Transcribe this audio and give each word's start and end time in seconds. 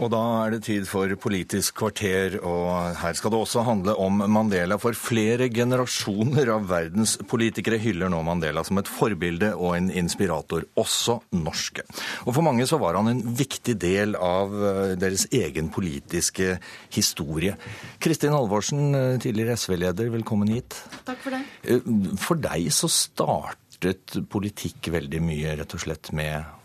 Og 0.00 0.08
da 0.08 0.20
er 0.46 0.54
det 0.54 0.62
tid 0.64 0.86
for 0.88 1.12
Politisk 1.20 1.76
kvarter, 1.82 2.38
og 2.40 2.96
her 3.02 3.16
skal 3.18 3.34
det 3.34 3.40
også 3.40 3.64
handle 3.66 3.92
om 4.00 4.22
Mandela. 4.32 4.78
For 4.80 4.96
flere 4.96 5.50
generasjoner 5.52 6.48
av 6.54 6.68
verdens 6.70 7.18
politikere 7.28 7.76
hyller 7.82 8.08
nå 8.12 8.22
Mandela 8.24 8.64
som 8.64 8.80
et 8.80 8.88
forbilde 8.88 9.52
og 9.52 9.74
en 9.76 9.90
inspirator, 9.92 10.64
også 10.80 11.18
norske. 11.36 11.84
Og 12.24 12.32
for 12.32 12.46
mange 12.46 12.64
så 12.68 12.78
var 12.80 12.96
han 12.96 13.10
en 13.12 13.20
viktig 13.36 13.76
del 13.80 14.16
av 14.16 14.54
eh, 14.54 14.94
deres 15.00 15.26
egen 15.36 15.68
politiske 15.74 16.56
historie. 16.94 17.58
Kristin 18.00 18.32
Halvorsen, 18.32 18.86
eh, 18.96 19.18
tidligere 19.20 19.58
SV-leder, 19.60 20.08
velkommen 20.16 20.48
hit. 20.54 20.78
Takk 21.04 21.20
for 21.26 21.36
det. 21.36 21.42
Eh, 21.68 21.92
for 22.20 22.40
deg 22.40 22.70
så 22.72 22.88
startet 22.88 24.16
politikk 24.32 24.88
veldig 24.96 25.20
mye 25.24 25.58
rett 25.60 25.76
og 25.76 25.84
slett 25.84 26.12
med 26.16 26.56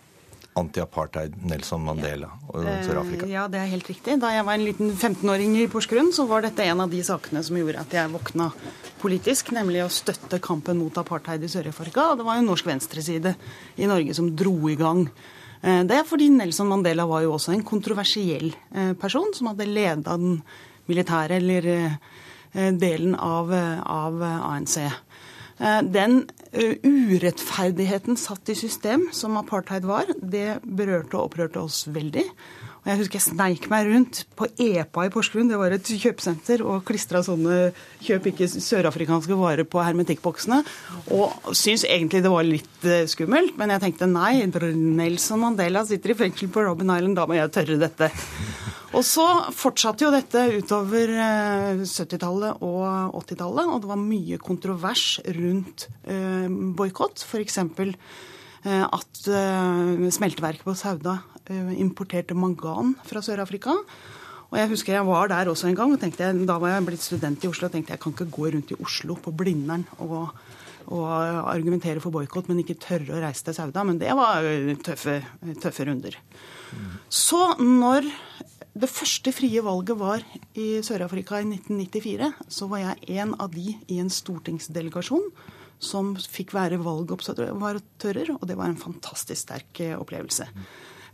anti-apartheid, 0.55 1.35
Nelson 1.43 1.83
Mandela 1.83 2.29
og 2.47 2.63
Sør-Afrika? 2.63 3.25
Eh, 3.27 3.33
ja, 3.33 3.45
det 3.51 3.59
er 3.59 3.69
helt 3.73 3.87
riktig. 3.89 4.15
Da 4.21 4.31
jeg 4.31 4.45
var 4.47 4.55
en 4.55 4.65
liten 4.65 4.91
15-åring 4.93 5.55
i 5.59 5.67
Porsgrunn, 5.71 6.13
så 6.15 6.25
var 6.29 6.45
dette 6.45 6.63
en 6.63 6.83
av 6.85 6.91
de 6.91 7.01
sakene 7.03 7.43
som 7.43 7.57
gjorde 7.59 7.81
at 7.83 7.95
jeg 7.97 8.11
våkna 8.13 8.49
politisk, 9.01 9.51
nemlig 9.55 9.83
å 9.83 9.91
støtte 9.91 10.39
kampen 10.43 10.79
mot 10.79 10.95
apartheid 11.01 11.43
i 11.43 11.51
Sør-Afrika. 11.51 12.09
Og 12.11 12.21
det 12.21 12.27
var 12.27 12.39
jo 12.39 12.47
norsk 12.47 12.69
venstreside 12.71 13.35
i 13.75 13.89
Norge 13.91 14.15
som 14.17 14.31
dro 14.31 14.55
i 14.71 14.77
gang 14.79 15.03
eh, 15.61 15.83
det. 15.83 15.99
er 15.99 16.07
Fordi 16.07 16.31
Nelson 16.31 16.71
Mandela 16.71 17.07
var 17.09 17.25
jo 17.25 17.35
også 17.35 17.55
en 17.55 17.65
kontroversiell 17.67 18.53
eh, 18.53 18.93
person 18.99 19.35
som 19.35 19.51
hadde 19.51 19.67
leda 19.67 20.15
den 20.15 20.39
militære 20.85 21.41
eller 21.41 21.67
delen 22.55 23.15
av, 23.19 23.49
av 23.51 24.21
ANC. 24.23 24.77
Eh, 25.55 25.81
den 25.87 26.25
eh, 26.51 26.75
urettferdigheten 26.83 28.17
satt 28.19 28.51
i 28.51 28.57
system 28.59 29.07
som 29.15 29.37
apartheid 29.39 29.87
var, 29.87 30.09
det 30.19 30.59
berørte 30.63 31.15
og 31.15 31.29
opprørte 31.29 31.63
oss 31.63 31.85
veldig. 31.87 32.25
Og 32.85 32.91
jeg 32.91 32.99
husker 32.99 33.17
jeg 33.17 33.25
sneik 33.25 33.63
meg 33.71 33.87
rundt 33.89 34.19
på 34.37 34.45
EPA 34.61 35.07
i 35.07 35.11
Porsgrunn, 35.13 35.47
det 35.49 35.57
var 35.57 35.73
et 35.73 35.87
kjøpesenter, 35.89 36.61
og 36.61 36.83
klistra 36.85 37.23
sånne 37.25 37.71
'kjøp 38.03 38.29
ikke 38.29 38.49
sørafrikanske 38.51 39.33
varer' 39.39 39.65
på 39.65 39.81
hermetikkboksene. 39.81 40.61
Og 41.15 41.55
syns 41.57 41.87
egentlig 41.87 42.21
det 42.21 42.35
var 42.35 42.45
litt 42.45 42.85
eh, 42.85 43.07
skummelt, 43.09 43.57
men 43.57 43.73
jeg 43.73 43.87
tenkte 43.87 44.11
nei, 44.11 44.43
Nelson 44.45 45.41
Mandela 45.41 45.85
sitter 45.87 46.13
i 46.13 46.19
fengsel 46.19 46.51
på 46.51 46.67
Robben 46.67 46.91
Island, 46.93 47.15
da 47.17 47.25
må 47.25 47.39
jeg 47.39 47.55
tørre 47.55 47.79
dette. 47.87 48.11
Og 48.95 49.03
så 49.03 49.25
fortsatte 49.51 50.05
jo 50.05 50.13
dette 50.13 50.41
utover 50.55 51.11
70-tallet 51.83 52.55
eh, 52.55 52.63
og 52.63 53.17
80-tallet, 53.25 53.67
og 53.67 53.81
det 53.83 53.91
var 53.91 53.99
mye 53.99 54.39
kontrovers 54.39 55.05
rundt 55.35 55.87
eh, 56.07 56.47
boikott. 56.79 57.25
F.eks. 57.27 57.59
Eh, 57.65 58.83
at 58.85 59.23
smelteverket 60.15 60.65
på 60.65 60.77
Sauda 60.77 61.19
importerte 61.77 62.33
mangan 62.33 62.95
fra 63.05 63.21
Sør-Afrika. 63.21 63.75
Og 64.49 64.55
jeg 64.57 64.69
husker 64.71 64.95
jeg 64.95 65.05
var 65.05 65.29
der 65.29 65.51
også 65.51 65.67
en 65.69 65.77
gang, 65.77 65.91
og 65.93 65.99
tenkte, 66.01 66.31
da 66.47 66.55
var 66.61 66.71
jeg 66.71 66.85
blitt 66.87 67.03
student 67.03 67.43
i 67.43 67.49
Oslo 67.51 67.67
og 67.67 67.75
tenkte 67.75 67.93
jeg 67.93 68.01
kan 68.01 68.15
ikke 68.15 68.31
gå 68.33 68.47
rundt 68.55 68.71
i 68.73 68.77
Oslo 68.81 69.17
på 69.21 69.33
Blindern 69.35 69.83
og, 69.99 70.31
og 70.87 71.05
argumentere 71.51 72.01
for 72.01 72.15
boikott, 72.15 72.47
men 72.49 72.63
ikke 72.63 72.79
tørre 72.81 73.17
å 73.17 73.21
reise 73.21 73.45
til 73.45 73.57
Sauda. 73.57 73.83
Men 73.85 73.99
det 74.01 74.15
var 74.17 74.47
tøffe, 74.87 75.19
tøffe 75.61 75.89
runder. 75.89 76.17
Så 77.11 77.43
når 77.61 78.07
det 78.75 78.89
første 78.91 79.31
frie 79.31 79.61
valget 79.63 79.95
var 79.95 80.23
i 80.59 80.81
Sør-Afrika 80.83 81.39
i 81.39 81.45
1994. 81.47 82.31
Så 82.51 82.67
var 82.67 82.81
jeg 82.81 83.21
en 83.21 83.31
av 83.39 83.53
de 83.53 83.71
i 83.71 83.99
en 84.03 84.11
stortingsdelegasjon 84.11 85.29
som 85.79 86.13
fikk 86.19 86.51
være 86.55 86.81
valgobservatører, 86.83 88.33
og 88.35 88.43
det 88.47 88.57
var 88.59 88.67
en 88.71 88.79
fantastisk 88.79 89.45
sterk 89.45 89.79
eh, 89.83 89.95
opplevelse. 89.95 90.47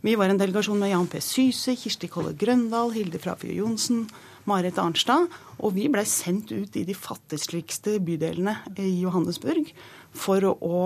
Vi 0.02 0.16
var 0.18 0.32
en 0.32 0.40
delegasjon 0.40 0.80
med 0.82 0.90
Jan 0.90 1.06
P. 1.06 1.20
Syse, 1.22 1.76
Kirsti 1.78 2.08
Kolle 2.10 2.32
Grøndal, 2.34 2.90
Hilde 2.96 3.20
Frafjord 3.22 3.54
Johnsen, 3.54 4.08
Marit 4.50 4.80
Arnstad. 4.82 5.28
Og 5.62 5.76
vi 5.76 5.86
blei 5.92 6.02
sendt 6.10 6.50
ut 6.50 6.74
i 6.74 6.82
de 6.88 6.96
fattigste 6.98 8.00
bydelene 8.02 8.56
i 8.82 8.96
Johannesburg, 9.04 9.70
for, 10.10 10.42
å, 10.50 10.80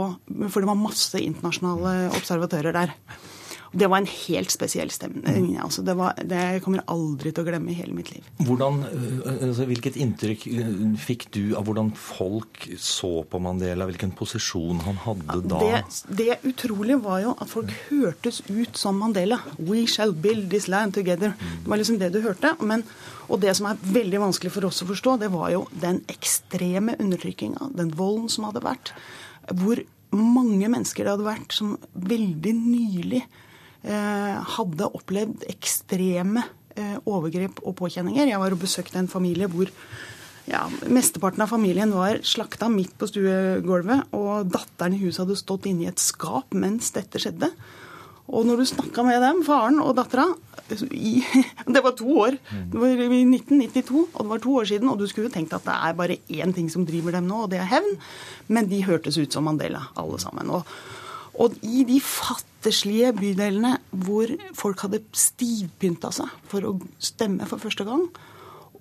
for 0.53 0.61
det 0.61 0.69
var 0.69 0.77
masse 0.77 1.25
internasjonale 1.25 2.13
observatører 2.19 2.77
der. 2.77 2.93
Det 3.73 3.89
var 3.91 4.03
en 4.03 4.09
helt 4.09 4.53
spesiell 4.53 4.91
stemning. 4.95 5.57
Altså 5.63 5.83
det, 5.87 5.97
var, 5.99 6.17
det 6.23 6.39
jeg 6.39 6.63
aldri 6.87 7.33
til 7.33 7.43
å 7.43 7.47
glemme 7.47 7.73
i 7.73 7.77
hele 7.79 7.97
mitt 7.97 8.13
liv. 8.13 8.27
Hvordan, 8.47 8.83
øh, 8.87 9.33
altså 9.49 9.67
hvilket 9.69 9.99
inntrykk 10.01 10.47
øh, 10.53 10.85
fikk 11.01 11.27
du 11.35 11.43
av 11.59 11.67
hvordan 11.67 11.91
folk 11.99 12.69
så 12.81 13.25
på 13.29 13.41
Mandela? 13.43 13.89
Hvilken 13.89 14.15
posisjon 14.17 14.83
han 14.87 15.01
hadde 15.05 15.41
da? 15.51 15.61
Det, 15.63 16.05
det 16.21 16.39
utrolige 16.49 17.01
var 17.05 17.23
jo 17.25 17.35
at 17.35 17.51
folk 17.51 17.73
hørtes 17.89 18.43
ut 18.49 18.79
som 18.79 19.01
Mandela. 19.03 19.41
We 19.59 19.87
shall 19.91 20.15
build 20.15 20.51
this 20.53 20.69
land 20.73 20.95
together. 20.97 21.35
Det 21.63 21.71
var 21.71 21.83
liksom 21.83 21.99
det 22.03 22.13
du 22.15 22.23
hørte. 22.25 22.55
Men, 22.61 22.85
og 23.27 23.43
det 23.43 23.57
som 23.59 23.71
er 23.71 23.83
veldig 23.83 24.23
vanskelig 24.29 24.55
for 24.55 24.69
oss 24.69 24.83
å 24.85 24.91
forstå, 24.91 25.19
det 25.25 25.33
var 25.35 25.51
jo 25.55 25.67
den 25.75 26.03
ekstreme 26.13 26.97
undertrykkinga, 27.03 27.73
den 27.77 27.93
volden 27.97 28.31
som 28.33 28.49
hadde 28.49 28.65
vært. 28.65 28.95
Hvor 29.53 29.83
mange 30.17 30.69
mennesker 30.71 31.05
det 31.05 31.17
hadde 31.17 31.27
vært 31.27 31.57
som 31.57 31.75
veldig 31.93 32.55
nylig 32.57 33.25
hadde 33.87 34.89
opplevd 34.99 35.45
ekstreme 35.53 36.43
eh, 36.77 36.99
overgrep 37.05 37.63
og 37.65 37.77
påkjenninger. 37.81 38.29
Jeg 38.31 38.43
var 38.43 38.55
og 38.55 38.63
besøkte 38.63 39.01
en 39.01 39.11
familie 39.11 39.49
hvor 39.53 39.71
ja, 40.47 40.63
Mesteparten 40.93 41.43
av 41.43 41.51
familien 41.51 41.91
var 41.95 42.21
slakta 42.27 42.69
midt 42.71 42.95
på 43.01 43.09
stuegulvet, 43.11 44.13
og 44.15 44.47
datteren 44.53 44.95
i 44.95 45.01
huset 45.03 45.25
hadde 45.25 45.39
stått 45.41 45.67
inne 45.67 45.87
i 45.87 45.91
et 45.91 46.03
skap 46.03 46.55
mens 46.55 46.93
dette 46.95 47.19
skjedde. 47.23 47.51
Og 48.27 48.47
når 48.47 48.63
du 48.63 48.67
snakka 48.71 49.05
med 49.07 49.21
dem, 49.23 49.43
faren 49.47 49.81
og 49.83 49.95
dattera 49.99 50.29
Det 50.67 51.79
var 51.83 51.93
to 51.95 52.11
år. 52.25 52.37
Det 52.73 52.81
var 52.83 52.91
i 52.91 53.21
1992, 53.23 54.01
og 54.03 54.25
det 54.25 54.31
var 54.33 54.41
to 54.43 54.55
år 54.59 54.65
siden. 54.67 54.89
Og 54.91 54.99
du 54.99 55.05
skulle 55.07 55.31
tenkt 55.31 55.55
at 55.55 55.63
det 55.63 55.75
er 55.77 55.99
bare 55.99 56.17
én 56.27 56.55
ting 56.55 56.67
som 56.73 56.87
driver 56.87 57.15
dem 57.15 57.29
nå, 57.31 57.45
og 57.45 57.53
det 57.53 57.61
er 57.63 57.71
hevn. 57.71 57.93
Men 58.51 58.67
de 58.71 58.81
hørtes 58.83 59.19
ut 59.21 59.31
som 59.31 59.47
Mandela, 59.47 59.85
alle 59.95 60.19
sammen. 60.19 60.51
Og, 60.51 60.67
og 61.43 61.57
i 61.67 61.85
de 61.89 61.99
fattigslige 62.01 63.13
bydelene 63.17 63.75
hvor 64.07 64.31
folk 64.57 64.87
hadde 64.87 65.03
stivpynta 65.17 66.13
seg 66.15 66.33
for 66.51 66.67
å 66.69 66.77
stemme 66.99 67.49
for 67.49 67.63
første 67.63 67.87
gang, 67.89 68.07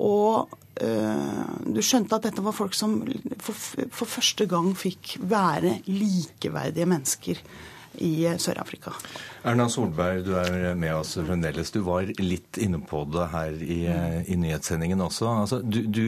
og 0.04 0.56
øh, 0.84 1.46
du 1.72 1.82
skjønte 1.84 2.18
at 2.18 2.28
dette 2.30 2.44
var 2.44 2.56
folk 2.56 2.76
som 2.76 2.98
for, 3.44 3.86
for 3.92 4.10
første 4.18 4.48
gang 4.52 4.74
fikk 4.78 5.18
være 5.24 5.80
likeverdige 5.88 6.90
mennesker 6.90 7.40
i 8.04 8.26
eh, 8.30 8.40
Sør-Afrika. 8.42 8.94
Erna 9.46 9.68
Solberg, 9.70 10.24
du 10.26 10.34
er 10.40 10.74
med 10.80 10.96
oss 10.96 11.14
fremdeles. 11.20 11.72
Du 11.74 11.82
var 11.86 12.10
litt 12.20 12.60
inne 12.62 12.82
på 12.84 13.04
det 13.14 13.28
her 13.34 13.62
i, 13.62 13.80
eh, 13.92 14.18
i 14.32 14.40
nyhetssendingen 14.42 15.04
også. 15.06 15.30
Altså, 15.44 15.62
du, 15.62 15.84
du, 15.86 16.04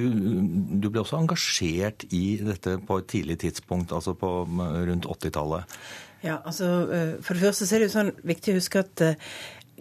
du, 0.81 0.89
ble 0.89 1.03
også 1.03 1.21
engasjert 1.21 2.07
i 2.15 2.25
dette 2.43 2.77
på 2.87 2.99
et 3.01 3.09
tidlig 3.13 3.39
tidspunkt, 3.45 3.95
altså 3.95 4.15
på 4.17 4.33
rundt 4.47 5.07
80-tallet. 5.17 5.79
Ja, 6.25 6.39
altså 6.45 6.65
eh, 6.91 7.13
For 7.21 7.37
det 7.37 7.43
første 7.43 7.67
så 7.67 7.75
er 7.75 7.83
det 7.83 7.89
jo 7.89 7.93
sånn 7.93 8.15
viktig 8.25 8.53
å 8.53 8.57
huske 8.57 8.81
at 8.81 9.03
eh, 9.05 9.27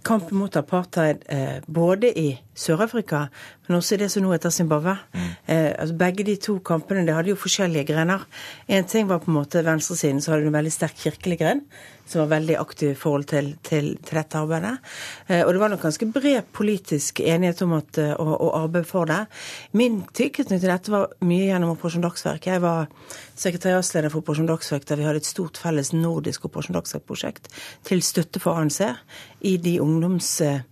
kampen 0.04 0.38
mot 0.38 0.56
apartheid 0.56 1.24
eh, 1.32 1.62
både 1.66 2.10
i 2.18 2.28
Sør-Afrika, 2.56 3.26
men 3.66 3.76
også 3.78 3.96
i 3.96 4.00
det 4.04 4.10
som 4.12 4.24
nå 4.24 4.32
heter 4.32 4.52
Zimbabwe. 4.54 4.96
Mm. 5.12 5.26
Eh, 5.46 5.72
altså 5.72 5.96
begge 5.98 6.26
de 6.28 6.36
to 6.40 6.58
kampene 6.64 7.06
de 7.06 7.14
hadde 7.16 7.32
jo 7.32 7.40
forskjellige 7.40 7.88
grener. 7.92 8.24
Én 8.68 8.88
ting 8.88 9.08
var 9.08 9.22
på 9.24 9.30
en 9.30 9.38
måte 9.40 9.64
venstresiden, 9.66 10.20
så 10.20 10.32
hadde 10.32 10.46
du 10.46 10.52
en 10.52 10.58
veldig 10.58 10.74
sterk 10.74 10.98
kirkelig 11.02 11.40
gren 11.42 11.64
som 12.06 12.22
var 12.22 12.36
veldig 12.36 12.56
aktiv 12.60 12.92
i 12.92 12.98
forhold 12.98 13.26
til, 13.30 13.52
til, 13.66 13.92
til 13.98 14.18
dette 14.20 14.38
arbeidet. 14.38 14.76
Eh, 15.28 15.42
og 15.42 15.52
det 15.52 15.62
var 15.62 15.72
nok 15.72 15.82
ganske 15.82 16.10
bred 16.14 16.50
politisk 16.54 17.20
enighet 17.20 17.62
om 17.66 17.74
at, 17.80 17.98
eh, 17.98 18.14
å, 18.14 18.36
å, 18.36 18.52
arbeide 18.62 18.86
for 18.88 19.10
det. 19.10 19.24
Min 19.76 20.04
tilknytning 20.14 20.62
til 20.62 20.70
dette 20.70 20.94
var 20.94 21.10
mye 21.26 21.48
gjennom 21.50 21.74
Operasjon 21.74 22.06
Dagsverk. 22.06 22.46
Jeg 22.46 22.62
var 22.62 22.86
sekretariatsleder 23.36 24.12
for 24.12 24.22
Operasjon 24.22 24.48
Dagsverk, 24.48 24.86
der 24.88 25.00
vi 25.00 25.06
hadde 25.06 25.22
et 25.22 25.28
stort 25.28 25.58
felles 25.60 25.92
nordisk 25.92 26.44
Operasjon 26.48 26.76
Dagsverk-prosjekt 26.78 27.48
til 27.86 28.02
støtte 28.04 28.42
for 28.42 28.58
ANC 28.60 28.82
i 29.40 29.56
de 29.56 29.78
ungdomsskole... 29.82 30.64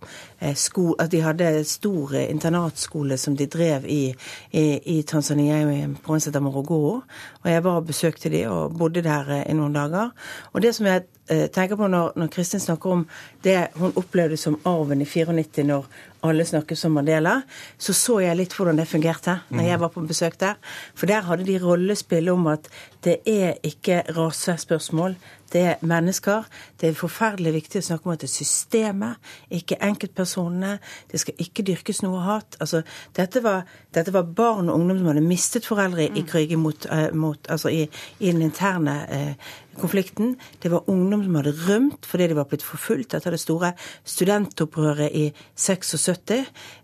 At 0.99 1.11
de 1.11 1.21
hadde 1.23 1.63
stor 1.65 2.11
internatskole 2.19 3.17
som 3.17 3.37
de 3.37 3.47
drev 3.49 3.85
i, 3.89 4.13
i, 4.51 4.65
i 4.97 5.01
Tanzania, 5.07 5.61
i 5.63 5.87
provinsen 6.03 6.35
av 6.35 6.43
Morogoro. 6.45 6.99
Og 7.41 7.49
jeg 7.49 7.63
var 7.65 7.79
og 7.79 7.87
besøkte 7.87 8.29
de 8.29 8.43
og 8.51 8.75
bodde 8.77 9.01
der 9.05 9.31
i 9.41 9.55
noen 9.57 9.73
dager. 9.73 10.11
Og 10.53 10.61
det 10.61 10.75
som 10.75 10.85
jeg 10.89 11.07
Eh, 11.27 11.47
tenker 11.49 11.75
på 11.75 11.87
når, 11.89 12.11
når 12.15 12.27
Kristin 12.29 12.59
snakker 12.61 12.91
om 12.91 13.07
det 13.43 13.57
hun 13.79 13.95
opplevde 13.97 14.37
som 14.37 14.59
arven 14.65 15.01
i 15.01 15.05
94, 15.09 15.63
når 15.65 15.87
alle 16.29 16.45
snakket 16.47 16.79
som 16.79 16.95
Mandela, 16.97 17.41
så 17.77 17.93
så 17.93 18.19
jeg 18.23 18.39
litt 18.39 18.55
hvordan 18.55 18.79
det 18.79 18.87
fungerte 18.89 19.39
når 19.49 19.69
jeg 19.69 19.81
var 19.83 19.93
på 19.93 20.05
besøk 20.07 20.39
der. 20.41 20.59
For 20.95 21.09
der 21.09 21.25
hadde 21.27 21.47
de 21.47 21.59
rollespill 21.61 22.29
om 22.33 22.47
at 22.51 22.69
det 23.05 23.19
er 23.29 23.59
ikke 23.63 24.03
rasespørsmål, 24.15 25.15
Det 25.53 25.61
er 25.61 25.81
mennesker. 25.85 26.43
Det 26.81 26.89
er 26.89 26.97
forferdelig 26.97 27.53
viktig 27.53 27.79
å 27.79 27.85
snakke 27.85 28.09
om 28.09 28.13
at 28.15 28.23
det 28.23 28.29
er 28.29 28.33
systemet, 28.33 29.27
ikke 29.53 29.77
enkeltpersonene. 29.87 30.79
Det 31.11 31.21
skal 31.21 31.37
ikke 31.45 31.63
dyrkes 31.67 32.01
noe 32.03 32.23
hat. 32.25 32.57
Altså, 32.59 32.81
dette, 33.15 33.43
var, 33.45 33.61
dette 33.93 34.13
var 34.13 34.25
barn 34.35 34.71
og 34.71 34.79
ungdom 34.79 34.99
som 34.99 35.11
hadde 35.11 35.25
mistet 35.25 35.69
foreldre 35.69 36.09
i 36.09 36.25
krigen 36.27 36.63
mot, 36.65 36.87
uh, 36.89 37.07
mot, 37.13 37.39
altså 37.51 37.69
i, 37.69 37.85
i 38.19 38.31
den 38.31 38.41
interne 38.47 38.97
eh, 39.05 39.53
konflikten. 39.79 40.35
Det 40.63 40.71
var 40.73 40.89
ungdom 40.89 41.23
som 41.23 41.37
hadde 41.39 41.55
rømt 41.67 42.09
fordi 42.09 42.29
de 42.31 42.37
var 42.37 42.49
blitt 42.49 42.65
forfulgt 42.65 43.13
etter 43.13 43.35
det 43.35 43.41
store 43.43 43.73
studentopprøret 44.03 45.13
i 45.13 45.25
76. 45.55 46.14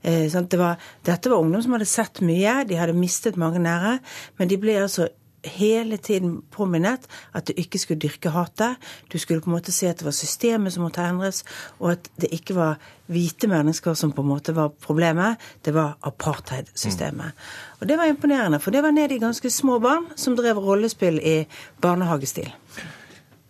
Eh, 0.02 0.28
det 0.28 0.60
var, 0.60 0.78
dette 1.08 1.32
var 1.32 1.42
ungdom 1.42 1.64
som 1.64 1.78
hadde 1.78 1.90
sett 1.90 2.22
mye, 2.26 2.62
de 2.68 2.80
hadde 2.80 2.98
mistet 2.98 3.40
mange 3.40 3.62
nære, 3.64 4.00
men 4.40 4.52
de 4.52 4.60
ble 4.62 4.78
altså 4.82 5.10
hele 5.46 5.98
tiden 5.98 6.42
påminnet 6.52 7.08
at 7.34 7.48
du 7.48 7.54
ikke 7.58 7.80
skulle 7.82 8.00
dyrke 8.00 8.30
hatet. 8.30 8.78
Du 9.14 9.18
skulle 9.18 9.42
på 9.42 9.50
en 9.50 9.56
måte 9.56 9.74
si 9.74 9.88
at 9.90 10.00
det 10.00 10.06
var 10.06 10.16
systemet 10.16 10.74
som 10.74 10.86
måtte 10.86 11.02
endres, 11.06 11.44
og 11.80 11.92
at 11.96 12.10
det 12.22 12.32
ikke 12.36 12.56
var 12.56 12.80
hvite 13.12 13.50
mennesker 13.52 13.98
som 13.98 14.14
på 14.16 14.22
en 14.22 14.32
måte 14.32 14.56
var 14.56 14.70
problemet, 14.70 15.42
det 15.66 15.74
var 15.74 15.98
apartheidsystemet. 16.08 17.34
Mm. 17.34 17.78
Og 17.82 17.90
det 17.90 17.98
var 17.98 18.06
imponerende, 18.06 18.60
for 18.60 18.72
det 18.72 18.84
var 18.84 18.92
ned 18.92 19.12
i 19.12 19.20
ganske 19.20 19.50
små 19.50 19.80
barn 19.80 20.12
som 20.16 20.38
drev 20.38 20.62
rollespill 20.62 21.20
i 21.20 21.46
barnehagestil. 21.82 22.54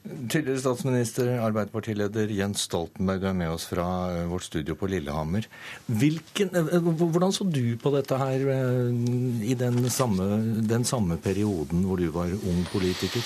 Tidligere 0.02 0.58
statsminister, 0.58 1.28
Arbeiderpartileder 1.46 2.32
Jens 2.34 2.64
Stoltenberg 2.66 3.26
er 3.30 3.36
med 3.38 3.52
oss 3.54 3.68
fra 3.70 3.86
eh, 4.10 4.24
vårt 4.32 4.48
studio 4.48 4.74
på 4.74 4.90
Lillehammer. 4.90 5.46
Hvilken, 5.86 6.50
eh, 6.58 6.90
hvordan 6.98 7.36
så 7.36 7.46
du 7.46 7.78
på 7.78 7.92
dette 7.94 8.18
her 8.18 8.48
eh, 8.50 8.90
i 9.46 9.54
den 9.60 9.78
samme, 9.94 10.26
den 10.66 10.88
samme 10.90 11.20
perioden 11.22 11.86
hvor 11.86 12.02
du 12.02 12.10
var 12.16 12.34
ung 12.34 12.66
politiker? 12.74 13.22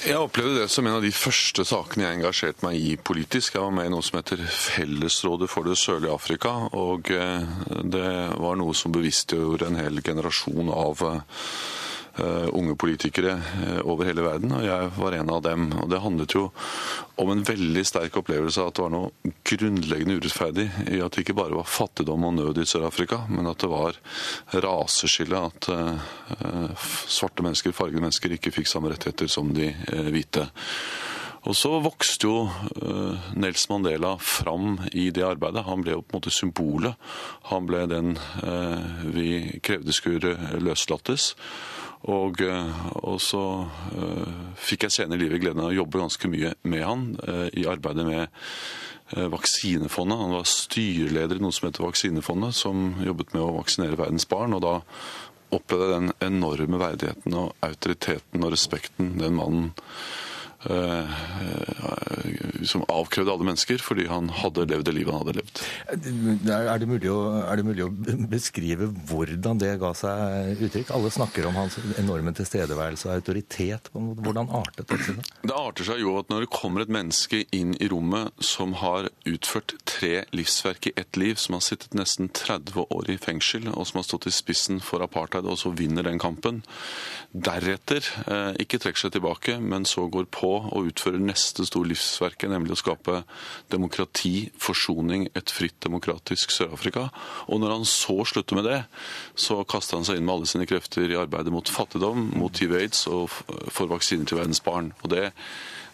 Jeg 0.00 0.18
opplevde 0.18 0.64
det 0.64 0.70
som 0.72 0.88
en 0.88 0.98
av 0.98 1.04
de 1.04 1.12
første 1.14 1.62
sakene 1.68 2.08
jeg 2.08 2.18
engasjerte 2.18 2.66
meg 2.66 2.82
i 2.82 2.94
politisk. 2.98 3.54
Jeg 3.54 3.62
var 3.68 3.74
med 3.76 3.86
i 3.86 3.92
noe 3.94 4.02
som 4.02 4.18
heter 4.18 4.40
Fellesrådet 4.42 5.50
for 5.52 5.68
det 5.68 5.76
sørlige 5.78 6.16
Afrika. 6.16 6.56
Og 6.72 7.12
det 7.84 8.14
var 8.40 8.56
noe 8.58 8.72
som 8.74 8.96
bevisstgjorde 8.96 9.68
en 9.68 9.78
hel 9.78 10.00
generasjon 10.00 10.72
av 10.72 11.04
unge 12.56 12.74
politikere 12.80 13.36
eh, 13.38 13.80
over 13.84 14.08
hele 14.08 14.24
verden, 14.24 14.52
og 14.56 14.64
jeg 14.64 14.90
var 14.96 15.16
en 15.16 15.32
av 15.32 15.42
dem. 15.44 15.68
Og 15.82 15.90
Det 15.90 16.00
handlet 16.04 16.34
jo 16.36 16.46
om 17.20 17.32
en 17.32 17.44
veldig 17.46 17.84
sterk 17.86 18.16
opplevelse 18.20 18.62
av 18.62 18.70
at 18.70 18.78
det 18.78 18.84
var 18.84 18.94
noe 18.94 19.32
grunnleggende 19.50 20.16
urettferdig 20.20 20.66
i 20.88 21.02
at 21.04 21.14
det 21.14 21.24
ikke 21.24 21.36
bare 21.38 21.58
var 21.58 21.68
fattigdom 21.68 22.26
og 22.28 22.36
nød 22.38 22.62
i 22.62 22.66
Sør-Afrika, 22.68 23.22
men 23.28 23.50
at 23.50 23.60
det 23.60 23.70
var 23.70 23.98
raseskille, 24.64 25.40
at 25.50 25.68
uh, 25.68 26.88
svarte 27.10 27.44
mennesker, 27.44 27.76
fargede 27.76 28.02
mennesker, 28.04 28.36
ikke 28.36 28.54
fikk 28.54 28.70
samme 28.70 28.92
rettigheter 28.92 29.28
som 29.30 29.52
de 29.56 29.72
hvite. 30.10 30.46
Og 31.48 31.56
så 31.56 31.72
vokste 31.80 32.28
jo 32.28 32.40
Nels 33.40 33.62
Mandela 33.70 34.12
fram 34.20 34.74
i 34.92 35.06
det 35.08 35.24
arbeidet. 35.24 35.64
Han 35.64 35.80
ble 35.80 35.94
jo 35.94 36.02
på 36.04 36.12
en 36.12 36.18
måte 36.18 36.32
symbolet. 36.36 36.98
Han 37.48 37.68
ble 37.68 37.86
den 37.88 38.12
vi 39.16 39.60
krevde 39.64 39.96
skulle 39.96 40.34
løslates. 40.60 41.30
Og, 42.08 42.40
eh, 42.40 42.84
og, 43.02 43.18
så 43.20 43.42
uh, 43.68 44.36
fikk 44.56 44.86
jeg 44.86 44.94
senere 44.94 45.18
i 45.18 45.24
livet 45.26 45.42
gleden 45.42 45.60
av 45.60 45.68
å 45.68 45.76
jobbe 45.82 46.00
ganske 46.00 46.30
mye 46.32 46.54
med 46.64 46.84
han 46.86 47.02
uh, 47.20 47.48
i 47.52 47.66
arbeidet 47.68 48.06
med 48.08 48.22
uh, 49.16 49.26
Vaksinefondet. 49.34 50.22
Han 50.22 50.36
var 50.38 50.48
styreleder 50.48 51.36
i 51.36 51.44
noe 51.44 51.52
som 51.52 51.68
heter 51.68 51.84
Vaksinefondet, 51.84 52.56
som 52.56 52.94
jobbet 53.04 53.34
med 53.36 53.44
å 53.44 53.52
vaksinere 53.58 54.00
verdens 54.00 54.28
barn. 54.30 54.56
og 54.56 54.64
da 54.64 54.78
opplevde 55.50 55.86
jeg 55.90 55.98
den 55.98 56.12
enorme 56.22 56.78
verdigheten 56.80 57.34
og 57.36 57.54
autoriteten 57.66 58.44
og 58.46 58.52
respekten 58.54 59.16
den 59.18 59.36
mannen 59.36 59.72
som 62.68 62.84
avkrevde 62.92 63.32
alle 63.32 63.46
mennesker 63.48 63.80
fordi 63.80 64.04
han 64.10 64.28
hadde 64.40 64.66
levd 64.68 64.84
det 64.90 64.92
livet 64.92 65.14
han 65.14 65.22
hadde 65.24 65.36
levd. 65.38 65.62
Er 66.52 66.80
det, 66.82 66.88
mulig 66.88 67.08
å, 67.12 67.20
det 67.56 67.64
mulig 67.64 67.86
å 67.86 67.90
beskrive 68.30 68.90
hvordan 69.08 69.60
det 69.62 69.72
ga 69.80 69.92
seg 69.96 70.60
uttrykk? 70.66 70.92
Alle 70.96 71.12
snakker 71.14 71.48
om 71.48 71.56
hans 71.56 71.78
enorme 72.00 72.34
tilstedeværelse 72.36 73.08
og 73.08 73.14
autoritet. 73.16 73.88
Hvordan 73.94 74.52
artet 74.60 74.90
det 74.90 75.00
seg? 75.06 75.22
Det 75.46 75.56
arter 75.56 75.88
seg 75.92 76.02
jo 76.04 76.18
at 76.20 76.28
når 76.32 76.44
det 76.44 76.52
kommer 76.52 76.84
et 76.84 76.92
menneske 76.92 77.42
inn 77.56 77.72
i 77.80 77.88
rommet 77.90 78.44
som 78.44 78.76
har 78.82 79.08
utført 79.28 79.76
tre 79.88 80.26
livsverk 80.36 80.90
i 80.90 80.94
ett 81.00 81.16
liv, 81.20 81.40
som 81.40 81.56
har 81.56 81.64
sittet 81.64 81.96
nesten 81.96 82.28
30 82.36 82.84
år 82.90 83.10
i 83.12 83.18
fengsel, 83.20 83.70
og 83.72 83.88
som 83.88 84.00
har 84.02 84.08
stått 84.08 84.28
i 84.28 84.34
spissen 84.34 84.80
for 84.84 85.04
apartheid, 85.04 85.48
og 85.48 85.58
så 85.60 85.72
vinner 85.76 86.06
den 86.06 86.20
kampen, 86.20 86.60
deretter 87.32 88.04
eh, 88.26 88.52
ikke 88.62 88.80
trekker 88.82 89.06
seg 89.06 89.16
tilbake, 89.16 89.56
men 89.62 89.86
så 89.88 90.06
går 90.10 90.28
på 90.34 90.49
og 90.58 90.90
utfører 90.90 91.22
neste 91.22 91.64
store 91.68 91.92
livsverket, 91.92 92.50
nemlig 92.52 92.74
å 92.76 92.80
skape 92.80 93.22
demokrati, 93.72 94.50
forsoning, 94.60 95.28
et 95.38 95.52
fritt, 95.54 95.78
demokratisk 95.84 96.54
Sør-Afrika. 96.54 97.08
Og 97.48 97.62
når 97.62 97.76
han 97.78 97.88
så 97.88 98.18
slutter 98.28 98.58
med 98.58 98.68
det, 98.68 98.80
så 99.38 99.62
kaster 99.68 99.98
han 99.98 100.08
seg 100.08 100.20
inn 100.20 100.28
med 100.28 100.38
alle 100.38 100.50
sine 100.50 100.68
krefter 100.70 101.10
i 101.10 101.18
arbeidet 101.18 101.52
mot 101.54 101.70
fattigdom, 101.70 102.30
mot 102.40 102.62
hiv-aids 102.62 103.06
og 103.10 103.28
for 103.30 103.90
vaksiner 103.90 104.28
til 104.28 104.40
verdens 104.42 104.64
barn. 104.64 104.94
Og 105.04 105.14
det 105.14 105.30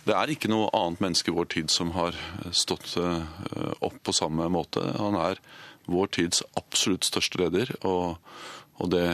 det 0.07 0.15
er 0.15 0.31
ikke 0.31 0.51
noe 0.53 0.69
annet 0.77 1.01
menneske 1.03 1.33
i 1.33 1.35
vår 1.35 1.49
tid 1.51 1.73
som 1.73 1.91
har 1.97 2.15
stått 2.55 2.93
eh, 3.01 3.25
opp 3.83 3.97
på 4.07 4.15
samme 4.15 4.47
måte. 4.55 4.85
Han 5.01 5.19
er 5.19 5.41
vår 5.91 6.13
tids 6.15 6.45
absolutt 6.59 7.07
største 7.07 7.41
leder. 7.41 7.73
og, 7.83 8.21
og 8.79 8.93
det, 8.95 9.07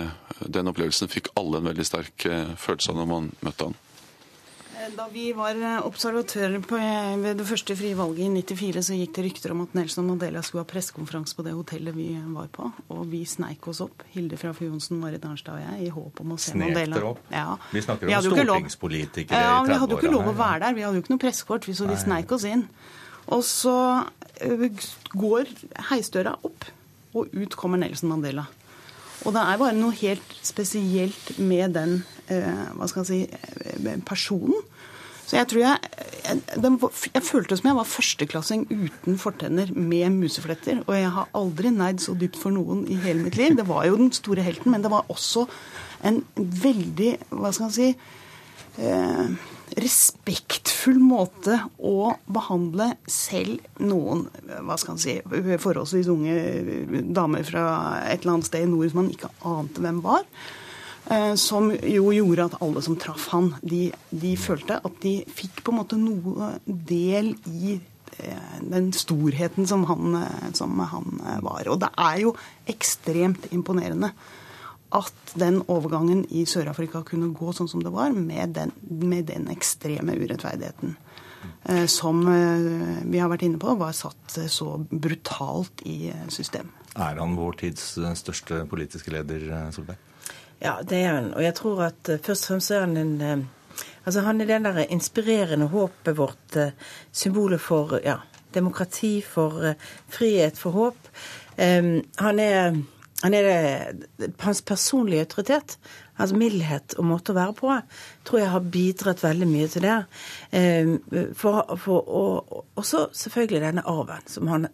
Den 0.44 0.68
opplevelsen 0.68 1.08
fikk 1.12 1.32
alle 1.38 1.62
en 1.62 1.70
veldig 1.70 1.86
sterk 1.88 2.26
eh, 2.28 2.52
følelse 2.60 2.92
av 2.92 3.00
når 3.00 3.08
man 3.08 3.32
møtte 3.40 3.70
han. 3.70 3.78
Da 4.82 5.04
vi 5.12 5.28
var 5.36 5.54
observatører 5.86 6.62
på, 6.66 6.78
ved 7.22 7.38
det 7.38 7.44
første 7.46 7.74
frie 7.78 7.94
valget 7.94 8.24
i 8.26 8.42
94, 8.42 8.80
så 8.88 8.96
gikk 8.98 9.12
det 9.14 9.24
rykter 9.28 9.52
om 9.54 9.60
at 9.62 9.76
Nelson 9.78 10.08
Mandela 10.08 10.42
skulle 10.42 10.64
ha 10.64 10.68
pressekonferanse 10.68 11.36
på 11.38 11.44
det 11.46 11.52
hotellet 11.54 11.94
vi 11.94 12.08
var 12.34 12.48
på. 12.50 12.66
Og 12.90 13.04
vi 13.12 13.20
sneik 13.28 13.68
oss 13.70 13.82
opp, 13.84 14.02
Hilde 14.14 14.38
fra 14.40 14.50
Johnsen, 14.58 14.98
Marit 14.98 15.22
Arnstad 15.28 15.60
og 15.60 15.62
jeg, 15.62 15.86
i 15.86 15.92
håp 15.94 16.22
om 16.24 16.34
å 16.34 16.38
se 16.40 16.56
Snek 16.56 16.72
Mandela. 16.72 17.02
Opp? 17.12 17.20
Ja. 17.30 17.44
Vi 17.70 17.84
snakker 17.86 18.10
om 18.10 18.12
vi 18.12 18.32
stortingspolitikere 18.32 19.38
ja, 19.38 19.44
i 19.44 19.52
30-åra. 19.52 19.68
Vi 19.68 19.78
hadde 19.84 19.94
jo 19.94 20.00
ikke 20.00 20.14
lov 20.16 20.32
å 20.32 20.34
være 20.40 20.64
der. 20.64 20.78
Vi 20.78 20.86
hadde 20.86 20.98
jo 20.98 21.04
ikke 21.04 21.14
noe 21.14 21.24
pressekort, 21.28 21.70
så 21.70 21.90
vi 21.92 22.00
sneik 22.02 22.34
oss 22.34 22.48
inn. 22.50 22.66
Og 23.30 23.46
så 23.46 23.76
går 25.14 25.54
heisdøra 25.92 26.34
opp, 26.42 26.66
og 27.14 27.30
ut 27.30 27.54
kommer 27.54 27.78
Nelson 27.78 28.10
Mandela. 28.10 28.48
Og 29.22 29.34
det 29.36 29.42
er 29.46 29.60
bare 29.60 29.78
noe 29.78 29.94
helt 30.00 30.34
spesielt 30.42 31.36
med 31.38 31.76
den 31.76 32.00
eh, 32.32 32.62
hva 32.74 32.88
skal 32.90 33.04
jeg 33.04 33.10
si, 33.12 33.20
eh, 33.30 34.00
personen. 34.06 34.56
Så 35.26 35.38
jeg 35.38 35.48
tror 35.48 35.62
jeg, 35.62 35.92
jeg, 36.26 36.72
jeg 37.14 37.24
følte 37.24 37.56
som 37.58 37.68
jeg 37.70 37.78
var 37.78 37.88
førsteklassing 37.88 38.66
uten 38.70 39.20
fortenner 39.20 39.70
med 39.76 40.18
musefletter. 40.18 40.82
Og 40.86 40.92
jeg 40.98 41.12
har 41.14 41.30
aldri 41.38 41.72
neid 41.74 42.02
så 42.04 42.16
dypt 42.18 42.40
for 42.40 42.54
noen 42.54 42.84
i 42.90 42.98
hele 43.00 43.24
mitt 43.24 43.38
liv. 43.40 43.56
Det 43.58 43.68
var 43.68 43.86
jo 43.88 43.96
den 44.00 44.12
store 44.14 44.44
helten, 44.44 44.74
men 44.74 44.84
det 44.84 44.92
var 44.92 45.08
også 45.12 45.46
en 46.08 46.20
veldig, 46.36 47.14
hva 47.30 47.52
skal 47.54 47.68
man 47.68 47.74
si 47.76 47.88
eh, 48.82 49.50
respektfull 49.78 50.98
måte 51.00 51.58
å 51.78 52.12
behandle 52.32 52.92
selv 53.10 53.62
noen 53.80 54.26
hva 54.66 54.76
skal 54.80 54.98
si, 55.00 55.16
forholdsvis 55.24 56.10
unge 56.12 56.34
damer 57.14 57.46
fra 57.46 57.64
et 58.10 58.22
eller 58.22 58.36
annet 58.36 58.50
sted 58.50 58.66
i 58.66 58.70
nord 58.70 58.90
som 58.90 59.02
man 59.02 59.12
ikke 59.14 59.32
ante 59.48 59.84
hvem 59.84 60.02
var. 60.04 60.26
Eh, 61.12 61.34
som 61.34 61.68
jo 61.76 62.12
gjorde 62.14 62.46
at 62.46 62.60
alle 62.64 62.82
som 62.84 62.96
traff 62.96 63.28
han, 63.34 63.50
de, 63.60 63.90
de, 64.08 64.32
følte 64.40 64.78
at 64.80 65.00
de 65.02 65.18
fikk 65.28 65.60
på 65.64 65.72
en 65.72 65.80
måte 65.82 65.98
noe 66.00 66.54
del 66.64 67.34
i 67.50 67.74
eh, 67.76 68.60
den 68.62 68.92
storheten 68.96 69.68
som 69.68 69.84
han, 69.90 70.16
eh, 70.22 70.46
som 70.56 70.78
han 70.80 71.18
var. 71.44 71.68
Og 71.68 71.82
det 71.82 71.90
er 72.00 72.22
jo 72.22 72.32
ekstremt 72.70 73.50
imponerende 73.52 74.12
at 74.92 75.34
den 75.40 75.60
overgangen 75.72 76.24
i 76.32 76.46
Sør-Afrika 76.48 77.02
kunne 77.08 77.32
gå 77.36 77.52
sånn 77.56 77.68
som 77.68 77.84
det 77.84 77.92
var, 77.92 78.12
med 78.12 78.56
den, 78.56 78.72
med 78.80 79.28
den 79.32 79.48
ekstreme 79.52 80.16
urettferdigheten. 80.20 80.98
Som 81.90 82.20
vi 82.28 83.18
har 83.18 83.30
vært 83.32 83.46
inne 83.46 83.58
på, 83.58 83.72
var 83.80 83.96
satt 83.96 84.36
så 84.52 84.76
brutalt 84.92 85.80
i 85.88 86.12
system. 86.30 86.68
Er 86.92 87.16
han 87.18 87.34
vår 87.40 87.56
tids 87.64 87.88
største 88.20 88.60
politiske 88.70 89.16
leder, 89.16 89.48
Solberg? 89.74 90.11
Ja, 90.62 90.76
det 90.86 91.00
er 91.02 91.16
han. 91.16 91.32
Og 91.34 91.42
jeg 91.42 91.56
tror 91.58 91.82
at 91.88 92.10
uh, 92.10 92.20
først 92.22 92.46
og 92.46 92.54
fremst 92.54 92.70
er 92.70 92.86
han 92.86 92.96
en 93.00 93.18
uh, 93.20 93.42
Altså 94.02 94.24
han 94.26 94.40
er 94.42 94.48
den 94.50 94.64
der 94.66 94.80
inspirerende 94.90 95.68
håpet 95.70 96.16
vårt, 96.18 96.56
uh, 96.56 96.72
symbolet 97.14 97.60
for 97.62 98.00
ja, 98.02 98.16
demokrati, 98.54 99.20
for 99.22 99.74
frihet, 100.10 100.58
for 100.58 100.74
håp. 100.74 101.08
Um, 101.54 102.02
han 102.18 102.40
er, 102.42 102.80
han 103.22 103.34
er 103.34 103.46
det, 103.46 104.32
Hans 104.40 104.62
personlige 104.62 105.22
autoritet, 105.22 105.78
altså 106.18 106.36
mildhet 106.36 106.96
og 106.98 107.06
måte 107.12 107.30
å 107.30 107.38
være 107.38 107.54
på, 107.54 107.78
tror 108.26 108.42
jeg 108.42 108.50
har 108.50 108.70
bidratt 108.74 109.22
veldig 109.22 109.48
mye 109.54 109.70
til 109.70 109.86
det. 109.86 109.98
Um, 110.50 111.32
for, 111.38 111.62
for, 111.78 112.10
og 112.10 112.64
også 112.74 113.06
selvfølgelig 113.14 113.68
denne 113.68 113.86
arven 113.86 114.26
som 114.26 114.50
han 114.50 114.70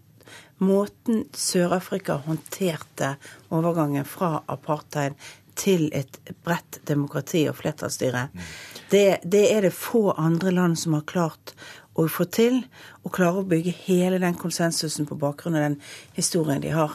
Måten 0.59 1.21
Sør-Afrika 1.38 2.16
håndterte 2.25 3.12
overgangen 3.54 4.02
fra 4.09 4.40
apartheid 4.50 5.14
til 5.59 5.88
et 5.97 6.21
bredt 6.47 6.81
demokrati 6.88 7.45
og 7.50 7.59
flertallsstyre. 7.61 8.29
Det, 8.93 9.21
det 9.25 9.45
er 9.53 9.67
det 9.67 9.75
få 9.77 10.12
andre 10.17 10.55
land 10.55 10.79
som 10.81 10.97
har 10.97 11.07
klart 11.09 11.55
å 11.99 12.07
få 12.11 12.29
til, 12.31 12.61
og 13.03 13.15
klare 13.17 13.43
å 13.43 13.49
bygge 13.49 13.75
hele 13.88 14.21
den 14.23 14.38
konsensusen 14.38 15.09
på 15.09 15.19
bakgrunn 15.19 15.59
av 15.59 15.67
den 15.67 15.81
historien 16.17 16.62
de 16.62 16.71
har. 16.75 16.95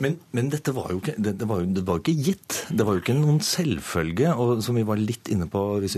Men, 0.00 0.16
men 0.36 0.48
dette 0.52 0.72
var 0.72 0.88
jo, 0.92 0.98
ikke, 1.02 1.14
det, 1.20 1.46
var 1.48 1.60
jo, 1.60 1.68
det 1.76 1.82
var 1.86 1.98
jo 1.98 2.02
ikke 2.04 2.24
gitt. 2.30 2.56
Det 2.72 2.86
var 2.86 2.96
jo 2.96 3.02
ikke 3.02 3.16
noen 3.18 3.40
selvfølge, 3.44 4.32
og 4.32 4.62
som 4.64 4.78
vi 4.78 4.84
var 4.88 5.00
litt 5.00 5.28
inne 5.32 5.48
på 5.50 5.62
vi, 5.82 5.90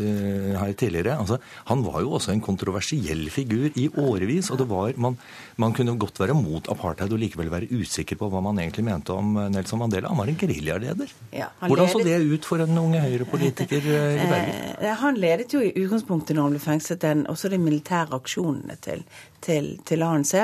her 0.58 0.74
tidligere. 0.78 1.16
Altså, 1.22 1.38
han 1.70 1.84
var 1.86 2.00
jo 2.02 2.16
også 2.18 2.34
en 2.34 2.42
kontroversiell 2.42 3.22
figur 3.32 3.70
i 3.78 3.86
årevis. 4.02 4.50
og 4.50 4.58
det 4.58 4.66
var, 4.70 4.92
man, 4.98 5.18
man, 5.62 5.76
kunne 5.76 5.94
godt 6.00 6.18
være 6.20 6.36
mot 6.36 6.66
apartheid 6.72 7.14
og 7.14 7.22
likevel 7.22 7.52
være 7.52 7.70
usikker 7.70 8.18
på 8.18 8.28
hva 8.32 8.42
man 8.44 8.58
egentlig 8.62 8.84
mente 8.90 9.14
om 9.14 9.38
Nelson 9.54 9.80
Mandela. 9.84 10.10
Han 10.10 10.20
var 10.20 10.32
en 10.32 10.40
geriljaleder. 10.42 11.14
Ja, 11.32 11.52
Hvordan 11.62 11.92
så 11.92 12.02
det 12.02 12.18
ut 12.26 12.48
for 12.48 12.62
en 12.64 12.78
unge 12.82 13.00
høyrepolitiker 13.02 13.86
eh, 13.86 14.18
i 14.18 14.26
Bergen? 14.30 14.62
Eh, 14.82 14.96
han 15.02 15.20
ledet 15.20 15.54
jo 15.54 15.62
i 15.62 15.72
utgangspunktet 15.76 16.36
når 16.36 16.48
han 16.48 16.56
ble 16.56 16.64
fengslet, 16.66 17.02
den, 17.06 17.26
også 17.30 17.52
de 17.52 17.60
militære 17.62 18.18
aksjonene 18.18 18.76
til, 18.82 19.06
til, 19.42 19.68
til 19.88 20.04
ANC. 20.06 20.34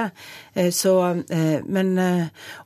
Eh, 0.54 0.70
så, 0.74 0.94
men, 1.64 1.92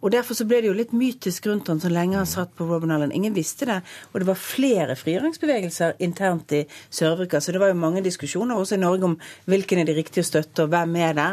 og 0.00 0.12
derfor 0.14 0.36
så 0.36 0.46
ble 0.48 0.62
det 0.62 0.70
jo 0.70 0.76
litt 0.76 0.94
mytisk 0.96 1.46
rundt 1.50 1.68
han 1.70 1.80
så 1.82 1.90
lenge 1.92 2.18
han 2.18 2.28
satt 2.28 2.54
på 2.56 2.66
Robben 2.68 2.92
Island. 2.94 3.14
Ingen 3.16 3.36
visste 3.36 3.68
det. 3.68 3.78
Og 4.12 4.22
det 4.22 4.28
var 4.28 4.40
flere 4.40 4.96
frigjøringsbevegelser 4.98 6.00
internt 6.04 6.54
i 6.56 6.62
Sør-Afrika, 6.90 7.40
så 7.40 7.52
det 7.52 7.60
var 7.62 7.72
jo 7.72 7.78
mange 7.80 8.02
diskusjoner 8.04 8.58
også 8.58 8.76
i 8.76 8.82
Norge 8.82 9.08
om 9.08 9.18
hvilken 9.50 9.82
er 9.82 9.88
de 9.88 9.96
riktige 9.96 10.24
å 10.24 10.30
støtte, 10.30 10.64
og 10.64 10.72
hvem 10.72 10.96
er 11.02 11.16
det. 11.18 11.28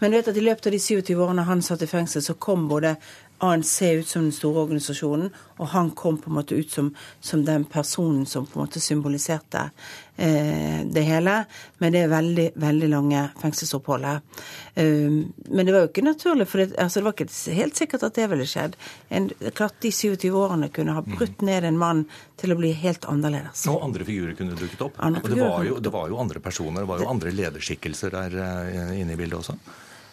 Men 0.00 0.12
du 0.12 0.18
vet 0.18 0.30
at 0.32 0.38
i 0.38 0.44
løpet 0.44 0.70
av 0.70 0.76
de 0.76 0.82
27 0.82 1.14
årene 1.14 1.46
han 1.48 1.62
satt 1.64 1.84
i 1.84 1.90
fengsel, 1.90 2.24
så 2.24 2.36
kom 2.38 2.68
både 2.70 2.94
ANC 3.38 3.82
ut 3.82 4.08
som 4.08 4.22
den 4.22 4.32
store 4.32 4.62
organisasjonen, 4.64 5.30
og 5.58 5.68
han 5.74 5.90
kom 5.90 6.16
på 6.18 6.30
en 6.30 6.36
måte 6.38 6.54
ut 6.54 6.70
som, 6.70 6.90
som 7.20 7.44
den 7.44 7.64
personen 7.64 8.26
som 8.26 8.46
på 8.46 8.58
en 8.58 8.64
måte 8.64 8.80
symboliserte 8.80 9.68
eh, 10.16 10.80
det 10.86 11.02
hele, 11.06 11.34
med 11.82 11.92
det 11.92 12.06
veldig, 12.10 12.46
veldig 12.62 12.88
lange 12.92 13.24
fengselsoppholdet. 13.42 14.40
Um, 14.74 15.32
men 15.50 15.66
det 15.66 15.74
var 15.74 15.84
jo 15.84 15.90
ikke 15.90 16.06
naturlig, 16.06 16.48
for 16.50 16.62
det, 16.62 16.78
altså 16.78 17.00
det 17.00 17.06
var 17.08 17.16
ikke 17.16 17.54
helt 17.58 17.78
sikkert 17.78 18.06
at 18.08 18.18
det 18.18 18.28
ville 18.32 18.48
skjedd. 18.48 18.78
En, 19.08 19.30
klart 19.54 19.78
De 19.82 19.92
27 19.92 20.28
årene 20.30 20.70
kunne 20.74 20.96
ha 20.96 21.04
brutt 21.04 21.42
mm. 21.42 21.46
ned 21.50 21.68
en 21.68 21.78
mann 21.78 22.04
til 22.40 22.54
å 22.54 22.58
bli 22.58 22.72
helt 22.80 23.06
annerledes. 23.10 23.66
Og 23.70 23.82
andre 23.86 24.06
figurer 24.06 24.38
kunne 24.38 24.58
dukket 24.58 24.86
opp. 24.88 24.98
og 24.98 25.30
det 25.30 25.40
var, 25.42 25.62
jo, 25.66 25.78
det 25.82 25.94
var, 25.94 26.10
jo, 26.10 26.18
andre 26.22 26.42
personer, 26.42 26.82
det 26.82 26.90
var 26.90 27.02
jo 27.02 27.10
andre 27.10 27.34
lederskikkelser 27.34 28.14
der 28.14 28.38
uh, 28.38 28.98
inne 28.98 29.14
i 29.14 29.20
bildet 29.20 29.42
også. 29.42 29.58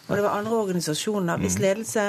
Og 0.08 0.16
det 0.18 0.24
var 0.24 0.38
andre 0.38 0.64
organisasjoner. 0.66 1.38
Hvis 1.40 1.58
mm. 1.58 1.62
ledelse 1.62 2.06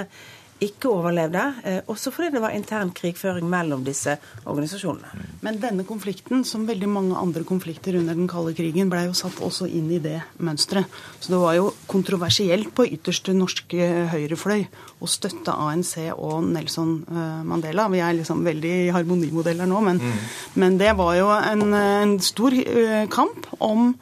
ikke 0.63 0.91
overlevde, 0.91 1.43
eh, 1.63 1.79
også 1.91 2.11
fordi 2.13 2.31
det 2.35 2.41
var 2.43 2.55
intern 2.55 2.91
krigføring 2.95 3.47
mellom 3.49 3.83
disse 3.85 4.15
organisasjonene. 4.45 5.27
Men 5.43 5.59
denne 5.61 5.85
konflikten, 5.87 6.43
som 6.45 6.67
veldig 6.67 6.89
mange 6.89 7.17
andre 7.19 7.43
konflikter 7.47 7.97
under 7.99 8.15
den 8.17 8.29
kalde 8.31 8.53
krigen, 8.57 8.89
ble 8.91 9.05
jo 9.07 9.17
satt 9.17 9.41
også 9.43 9.67
inn 9.67 9.89
i 9.91 9.99
det 10.03 10.19
mønsteret. 10.39 10.85
Så 11.19 11.33
det 11.33 11.41
var 11.41 11.57
jo 11.57 11.71
kontroversielt 11.87 12.73
på 12.75 12.87
ytterste 12.87 13.35
norske 13.35 13.89
høyrefløy 14.13 14.65
å 15.03 15.09
støtte 15.09 15.53
ANC 15.53 15.95
og 16.13 16.43
Nelson 16.53 16.95
eh, 17.07 17.43
Mandela. 17.47 17.89
Vi 17.93 18.03
er 18.03 18.17
liksom 18.19 18.43
veldig 18.45 18.75
harmonimodeller 18.95 19.69
nå, 19.69 19.83
men, 19.85 20.01
mm. 20.03 20.25
men 20.61 20.79
det 20.81 20.95
var 20.99 21.17
jo 21.19 21.29
en, 21.37 21.67
en 21.73 22.17
stor 22.23 22.55
eh, 22.55 23.03
kamp 23.11 23.49
om, 23.59 23.93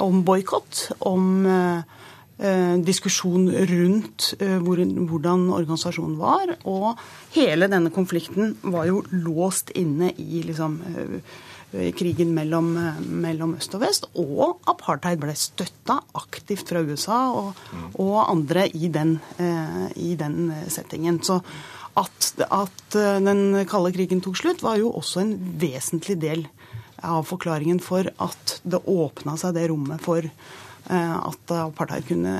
om 0.00 0.24
boikott, 0.26 0.88
om 1.00 1.30
Eh, 1.52 1.82
diskusjon 2.82 3.46
rundt 3.70 4.32
eh, 4.42 4.58
hvordan 4.58 5.46
organisasjonen 5.54 6.18
var. 6.18 6.54
Og 6.68 6.98
hele 7.36 7.68
denne 7.70 7.92
konflikten 7.94 8.56
var 8.62 8.88
jo 8.88 9.02
låst 9.12 9.70
inne 9.78 10.10
i 10.18 10.42
liksom, 10.46 10.78
eh, 10.90 11.90
krigen 11.96 12.34
mellom, 12.36 12.72
mellom, 13.06 13.54
øst 13.60 13.76
og 13.78 13.84
vest. 13.84 14.08
Og 14.18 14.58
apartheid 14.68 15.20
ble 15.22 15.36
støtta 15.38 16.00
aktivt 16.18 16.72
fra 16.72 16.82
USA 16.82 17.20
og, 17.32 17.62
og 17.94 18.18
andre 18.26 18.66
i 18.68 18.90
den, 18.92 19.14
i 19.96 20.12
den, 20.20 20.50
settingen. 20.68 21.22
Så 21.24 21.38
at, 21.96 22.34
at 22.50 22.98
den 23.24 23.62
kalde 23.70 23.94
krigen 23.94 24.20
tok 24.24 24.36
slutt, 24.36 24.66
var 24.66 24.76
jo 24.80 24.92
også 24.92 25.22
en 25.22 25.32
vesentlig 25.62 26.18
del 26.20 26.44
av 27.02 27.24
forklaringen 27.26 27.80
for 27.82 28.06
at 28.20 28.58
det 28.62 28.84
åpna 28.88 29.38
seg 29.40 29.56
det 29.56 29.64
rommet 29.72 30.04
for 30.04 30.28
Eh, 30.28 30.71
at 30.90 31.52
apartheid 31.56 32.06
kunne, 32.08 32.32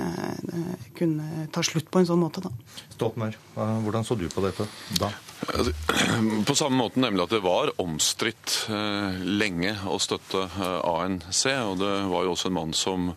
eh, 0.52 0.86
kunne, 0.98 1.46
ta 1.52 1.62
slutt 1.62 1.90
på 1.90 2.02
en 2.02 2.08
sånn 2.08 2.22
måte. 2.22 2.42
Da. 2.42 2.50
Stoltenberg, 2.96 3.38
hvordan 3.54 4.06
så 4.06 4.18
du 4.18 4.28
på 4.32 4.44
dette 4.44 4.66
da? 4.98 5.12
Altså, 5.50 5.72
på 6.48 6.54
samme 6.54 6.78
måte 6.78 7.02
nemlig 7.02 7.24
at 7.24 7.34
det 7.34 7.42
var 7.44 7.72
omstridt 7.82 8.54
eh, 8.72 9.22
lenge 9.26 9.74
å 9.90 9.98
støtte 10.02 10.44
ANC. 10.86 11.42
Og 11.66 11.80
det 11.80 11.92
var 12.12 12.26
jo 12.26 12.34
også 12.34 12.50
en 12.50 12.56
mann 12.58 12.76
som 12.76 13.10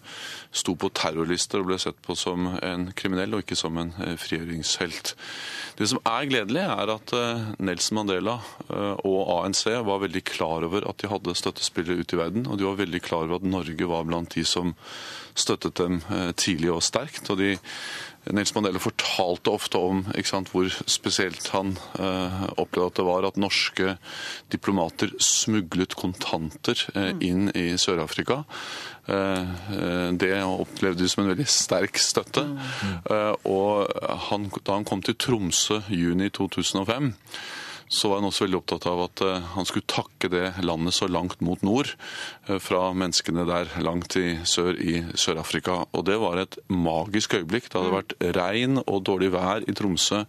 sto 0.56 0.76
på 0.80 0.90
terrorlister 0.96 1.62
og 1.62 1.70
ble 1.70 1.80
sett 1.82 2.00
på 2.06 2.16
som 2.18 2.48
en 2.64 2.88
kriminell 2.96 3.36
og 3.36 3.44
ikke 3.44 3.58
som 3.60 3.78
en 3.82 3.92
frigjøringshelt. 4.22 5.14
Det 5.76 5.90
som 5.92 6.00
er 6.08 6.30
gledelig, 6.32 6.64
er 6.64 6.94
at 6.94 7.12
Nelson 7.60 8.00
Mandela 8.00 8.38
og 8.72 9.34
ANC 9.34 9.66
var 9.84 10.00
veldig 10.06 10.22
klar 10.24 10.64
over 10.64 10.88
at 10.88 11.04
de 11.04 11.12
hadde 11.12 11.36
støttespillere 11.36 12.00
ute 12.00 12.16
i 12.16 12.22
verden, 12.22 12.48
og 12.48 12.56
de 12.56 12.70
var 12.70 12.80
veldig 12.80 13.02
klar 13.04 13.28
over 13.28 13.42
at 13.42 13.50
Norge 13.52 13.90
var 13.92 14.08
blant 14.08 14.32
de 14.38 14.46
som 14.48 14.72
støttet 15.36 15.78
dem 15.80 16.00
eh, 16.12 16.32
tidlig 16.38 16.72
og 16.74 16.84
sterkt. 16.84 17.30
og 17.30 17.40
de 17.42 17.56
Nils 18.34 18.54
Mandela 18.56 18.80
fortalte 18.82 19.52
ofte 19.54 19.78
om 19.78 20.04
sant, 20.26 20.50
hvor 20.54 20.70
spesielt 20.90 21.50
han 21.54 21.76
eh, 22.00 22.46
opplevde 22.58 22.88
at 22.88 23.00
det 23.00 23.06
var 23.06 23.28
at 23.28 23.38
norske 23.42 23.98
diplomater 24.54 25.14
smuglet 25.22 25.94
kontanter 26.00 26.80
eh, 26.96 27.12
inn 27.26 27.52
i 27.54 27.76
Sør-Afrika. 27.82 28.42
Eh, 29.06 29.54
det 30.18 30.32
opplevde 30.42 31.04
de 31.04 31.12
som 31.12 31.26
en 31.26 31.34
veldig 31.34 31.48
sterk 31.50 32.02
støtte. 32.02 32.48
og 33.46 33.94
han, 34.30 34.50
da 34.62 34.80
han 34.80 34.88
kom 34.88 35.06
til 35.06 35.18
Tromsø 35.22 35.82
juni 35.94 36.32
2005 36.34 37.14
så 37.88 38.10
var 38.10 38.18
han 38.18 38.26
også 38.26 38.46
veldig 38.46 38.58
opptatt 38.58 38.86
av 38.90 39.02
at 39.04 39.22
eh, 39.22 39.50
han 39.54 39.68
skulle 39.68 39.86
takke 39.90 40.30
det 40.34 40.46
landet 40.66 40.96
så 40.98 41.06
langt 41.12 41.42
mot 41.46 41.62
nord 41.66 41.92
eh, 42.48 42.58
fra 42.62 42.88
menneskene 42.98 43.46
der 43.46 43.70
langt 43.86 44.16
i 44.18 44.40
sør 44.48 44.74
i 44.82 44.98
Sør-Afrika. 45.14 45.84
Og 45.94 46.06
det 46.08 46.18
var 46.22 46.42
et 46.42 46.58
magisk 46.68 47.36
øyeblikk. 47.38 47.70
Det 47.70 47.78
hadde 47.78 47.94
vært 47.94 48.16
regn 48.38 48.82
og 48.82 49.04
dårlig 49.06 49.30
vær 49.36 49.66
i 49.70 49.76
Tromsø 49.78 50.24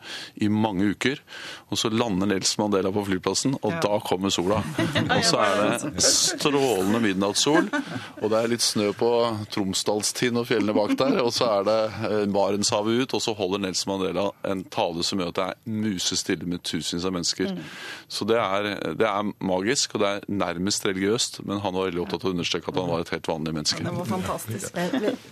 i 0.44 0.50
mange 0.52 0.90
uker. 0.92 1.22
Og 1.72 1.80
så 1.80 1.90
lander 1.90 2.28
Nelson 2.28 2.66
Mandela 2.66 2.92
på 2.92 3.06
flyplassen, 3.08 3.56
og 3.62 3.72
ja. 3.72 3.80
da 3.86 4.00
kommer 4.04 4.30
sola. 4.34 4.60
Og 5.16 5.24
så 5.24 5.40
er 5.40 5.56
det 5.62 6.02
strålende 6.04 7.00
midnattssol, 7.02 7.68
og 8.22 8.30
det 8.30 8.38
er 8.38 8.50
litt 8.50 8.64
snø 8.64 8.90
på 8.96 9.08
Tromsdalstind 9.54 10.38
og 10.40 10.48
fjellene 10.48 10.74
bak 10.76 10.94
der. 10.98 11.18
Og 11.22 11.32
så 11.34 11.48
er 11.56 11.66
det 11.66 11.78
eh, 12.10 12.24
Barentshavet 12.32 13.02
ut, 13.02 13.16
og 13.16 13.24
så 13.24 13.34
holder 13.38 13.64
Nelson 13.64 13.94
Mandela 13.94 14.28
en 14.46 14.64
tale 14.72 15.06
som 15.06 15.22
gjør 15.22 15.32
at 15.32 15.38
det 15.40 15.48
er 15.48 15.82
musestille 15.86 16.48
med 16.50 16.64
tusenvis 16.66 17.06
av 17.06 17.16
mennesker 17.16 17.45
mennesker. 17.46 17.62
Mm. 17.62 18.06
Så 18.08 18.24
det 18.24 18.36
er, 18.38 18.94
det 18.94 19.06
er, 19.06 19.32
magisk, 19.40 19.94
og 19.94 20.02
det 20.02 20.08
er 20.08 20.20
nærmest 20.28 20.86
religiøst. 20.86 21.40
Men 21.44 21.60
han 21.64 21.74
var 21.74 21.88
veldig 21.88 22.02
opptatt 22.04 22.24
av 22.24 22.30
å 22.30 22.34
understreke 22.36 22.70
at 22.70 22.80
han 22.80 22.90
var 22.90 23.04
et 23.04 23.12
helt 23.14 23.28
vanlig 23.30 23.54
menneske. 23.56 23.86
Det 23.86 23.96
var 23.96 24.10
fantastisk. 24.10 24.78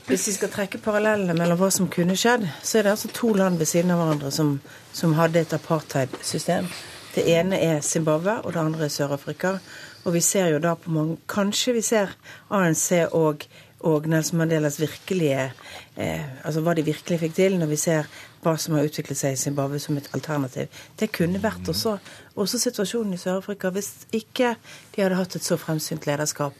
Hvis 0.08 0.26
vi 0.28 0.36
skal 0.38 0.52
trekke 0.54 0.82
parallellene 0.84 1.36
mellom 1.38 1.60
hva 1.60 1.70
som 1.74 1.90
kunne 1.92 2.16
skjedd, 2.18 2.48
så 2.62 2.78
er 2.78 2.88
det 2.88 2.96
altså 2.96 3.12
to 3.14 3.32
land 3.38 3.62
ved 3.62 3.70
siden 3.70 3.94
av 3.94 4.02
hverandre 4.02 4.34
som, 4.34 4.58
som 4.92 5.16
hadde 5.18 5.44
et 5.44 5.56
apartheid-system. 5.56 6.70
Det 7.14 7.26
ene 7.30 7.60
er 7.62 7.82
Zimbabwe, 7.86 8.40
og 8.42 8.54
det 8.54 8.62
andre 8.62 8.88
er 8.88 8.94
Sør-Afrika. 8.94 9.58
Og 10.04 10.16
vi 10.16 10.20
ser 10.20 10.50
jo 10.52 10.58
da 10.60 10.74
på 10.76 10.92
mange 10.92 11.16
Kanskje 11.30 11.76
vi 11.78 11.82
ser 11.84 12.10
ANC 12.52 12.90
og 13.16 13.46
og 13.84 14.06
Nelson 14.08 14.38
Mandelas 14.40 14.80
virkelige 14.80 15.52
eh, 15.96 16.24
Altså 16.44 16.62
hva 16.64 16.74
de 16.76 16.84
virkelig 16.84 17.18
fikk 17.20 17.34
til, 17.36 17.58
når 17.60 17.68
vi 17.70 17.78
ser 17.80 18.08
hva 18.44 18.56
som 18.60 18.76
har 18.76 18.88
utviklet 18.88 19.18
seg 19.18 19.36
i 19.36 19.40
Zimbabwe 19.40 19.78
som 19.80 19.96
et 19.96 20.08
alternativ. 20.16 20.68
Det 21.00 21.10
kunne 21.12 21.40
vært 21.42 21.68
også, 21.68 21.96
også 22.36 22.60
situasjonen 22.60 23.16
i 23.16 23.20
Sør-Afrika 23.20 23.70
hvis 23.72 23.92
ikke 24.12 24.54
de 24.94 25.02
hadde 25.02 25.18
hatt 25.20 25.36
et 25.36 25.44
så 25.44 25.56
fremsynt 25.60 26.08
lederskap. 26.08 26.56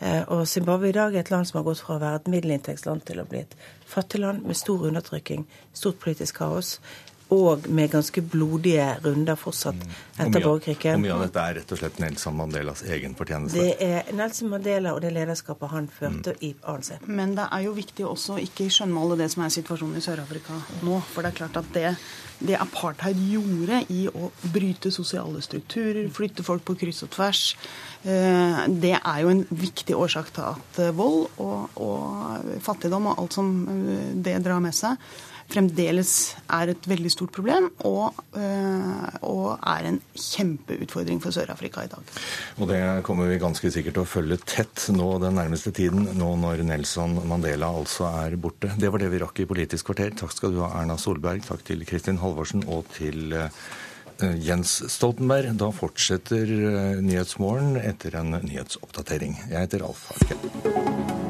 Eh, 0.00 0.22
og 0.32 0.48
Zimbabwe 0.48 0.88
i 0.88 0.96
dag 0.96 1.14
er 1.14 1.24
et 1.24 1.30
land 1.30 1.46
som 1.46 1.60
har 1.60 1.66
gått 1.66 1.82
fra 1.84 1.98
å 1.98 2.02
være 2.02 2.22
et 2.22 2.32
middelinntektsland 2.34 3.04
til 3.06 3.20
å 3.22 3.26
bli 3.28 3.42
et 3.44 3.56
fattig 3.90 4.22
land 4.22 4.46
med 4.46 4.58
stor 4.58 4.86
undertrykking, 4.88 5.46
stort 5.76 6.00
politisk 6.02 6.40
kaos 6.40 6.78
og 7.30 7.66
med 7.70 7.90
ganske 7.92 8.22
blodige 8.26 8.86
runder 9.04 9.38
fortsatt 9.38 9.78
mm. 9.78 9.92
etter 10.24 10.42
borgerkrigen. 10.42 10.96
Hvor 10.98 11.04
mye 11.04 11.14
av 11.14 11.22
dette 11.26 11.44
er 11.44 11.58
rett 11.60 11.74
og 11.74 11.80
slett 11.80 12.00
Nelson 12.02 12.36
Mandelas 12.38 12.82
egen 12.90 13.14
fortjeneste? 13.18 13.62
Det 13.62 13.76
er 13.86 14.10
Nelson 14.18 14.50
Mandela 14.50 14.94
og 14.96 15.02
det 15.04 15.12
lederskapet 15.14 15.70
han 15.70 15.86
førte 15.94 16.34
mm. 16.34 16.40
i 16.48 16.50
ANC. 16.72 16.90
Men 17.06 17.36
det 17.38 17.46
er 17.46 17.66
jo 17.68 17.76
viktig 17.76 18.08
også 18.08 18.36
å 18.36 18.42
ikke 18.42 18.66
skjønnmale 18.72 19.20
det 19.20 19.30
som 19.34 19.44
er 19.46 19.54
situasjonen 19.54 20.00
i 20.00 20.04
Sør-Afrika 20.04 20.58
nå. 20.86 20.98
For 21.12 21.22
det 21.22 21.32
er 21.32 21.38
klart 21.38 21.60
at 21.60 21.70
det, 21.76 21.94
det 22.42 22.58
apartheid 22.58 23.22
gjorde 23.30 23.84
i 23.94 24.02
å 24.10 24.32
bryte 24.50 24.90
sosiale 24.94 25.42
strukturer, 25.46 26.10
flytte 26.14 26.46
folk 26.46 26.66
på 26.66 26.78
kryss 26.82 27.04
og 27.06 27.14
tvers, 27.14 27.44
eh, 28.02 28.62
det 28.82 28.96
er 28.98 29.22
jo 29.22 29.34
en 29.36 29.46
viktig 29.50 29.94
årsak 29.94 30.34
til 30.34 30.50
at 30.50 30.82
eh, 30.82 30.94
vold 30.98 31.28
og, 31.38 31.78
og 31.78 32.54
fattigdom 32.64 33.12
og 33.12 33.22
alt 33.22 33.38
som 33.38 33.52
eh, 33.70 34.08
det 34.18 34.40
drar 34.42 34.62
med 34.64 34.74
seg, 34.74 34.98
fremdeles 35.50 36.12
er 36.52 36.72
et 36.72 36.88
veldig 36.88 37.10
stort 37.12 37.32
problem 37.34 37.68
og, 37.88 38.16
og 39.26 39.46
er 39.56 39.88
en 39.90 39.98
kjempeutfordring 40.14 41.20
for 41.22 41.34
Sør-Afrika 41.34 41.84
i 41.86 41.90
dag. 41.92 42.14
Og 42.58 42.70
det 42.70 42.80
kommer 43.06 43.30
vi 43.30 43.40
ganske 43.42 43.72
sikkert 43.72 43.98
til 43.98 44.04
å 44.04 44.08
følge 44.08 44.40
tett 44.44 44.88
nå 44.94 45.10
den 45.22 45.38
nærmeste 45.40 45.74
tiden, 45.76 46.08
nå 46.18 46.32
når 46.40 46.64
Nelson 46.68 47.18
Mandela 47.30 47.70
altså 47.80 48.08
er 48.24 48.38
borte. 48.40 48.72
Det 48.80 48.90
var 48.92 49.02
det 49.02 49.12
vi 49.12 49.22
rakk 49.22 49.42
i 49.42 49.48
Politisk 49.50 49.90
kvarter. 49.90 50.14
Takk 50.22 50.34
skal 50.36 50.54
du 50.54 50.62
ha, 50.64 50.72
Erna 50.80 50.98
Solberg. 51.00 51.44
Takk 51.46 51.64
til 51.66 51.86
Kristin 51.88 52.20
Halvorsen 52.22 52.66
og 52.70 52.86
til 52.96 53.34
Jens 54.20 54.76
Stoltenberg. 54.92 55.54
Da 55.60 55.70
fortsetter 55.74 56.54
Nyhetsmorgen 57.00 57.80
etter 57.80 58.20
en 58.20 58.36
nyhetsoppdatering. 58.44 59.38
Jeg 59.48 59.66
heter 59.66 59.88
Alf 59.88 60.10
Arke. 60.14 61.29